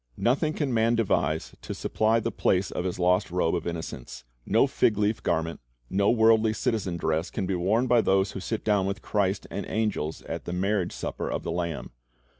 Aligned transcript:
Nothing 0.17 0.53
can 0.53 0.73
man 0.73 0.95
devise 0.95 1.55
to 1.61 1.75
supply 1.75 2.19
the 2.19 2.31
place 2.31 2.71
of 2.71 2.85
his 2.85 2.97
lost 2.97 3.29
robe 3.29 3.53
of 3.53 3.67
innocence. 3.67 4.23
No 4.47 4.65
fig 4.65 4.97
leaf 4.97 5.21
garment, 5.21 5.59
no 5.91 6.09
worldly 6.09 6.53
citizen 6.53 6.97
dress, 6.97 7.29
can 7.29 7.45
be 7.45 7.53
worn 7.53 7.85
by 7.85 8.01
those 8.01 8.31
who 8.31 8.39
sit 8.39 8.63
down 8.63 8.87
with 8.87 9.03
Christ 9.03 9.45
and 9.51 9.63
angels 9.67 10.23
at 10.23 10.45
the 10.45 10.53
marriage 10.53 10.91
supper 10.91 11.29
of 11.29 11.43
the 11.43 11.51
Lamb. 11.51 11.91